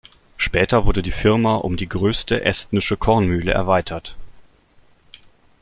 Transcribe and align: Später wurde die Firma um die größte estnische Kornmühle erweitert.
Später 0.35 0.87
wurde 0.87 1.03
die 1.03 1.11
Firma 1.11 1.53
um 1.57 1.77
die 1.77 1.87
größte 1.87 2.43
estnische 2.43 2.97
Kornmühle 2.97 3.51
erweitert. 3.51 4.17